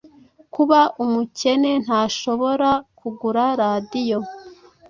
[0.53, 2.69] Kuba umukenentashobora
[2.99, 4.19] kugura radiyo